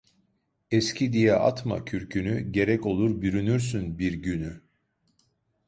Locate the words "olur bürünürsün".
2.85-3.99